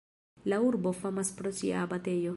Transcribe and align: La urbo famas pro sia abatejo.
La 0.53 0.57
urbo 0.69 0.95
famas 1.03 1.33
pro 1.41 1.55
sia 1.61 1.81
abatejo. 1.87 2.29